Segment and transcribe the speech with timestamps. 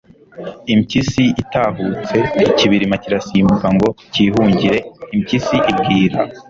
[0.73, 2.17] impyisi itahutse,
[2.47, 4.77] ikibirima kirasimbuka ngo kihungire.
[5.15, 6.19] impyisi ibwira